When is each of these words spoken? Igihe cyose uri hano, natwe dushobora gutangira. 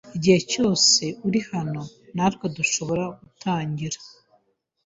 Igihe 0.17 0.37
cyose 0.51 1.03
uri 1.27 1.39
hano, 1.51 1.81
natwe 2.15 2.45
dushobora 2.57 3.03
gutangira. 3.19 3.97